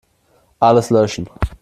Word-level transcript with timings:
Alles 0.59 0.89
löschen. 0.89 1.29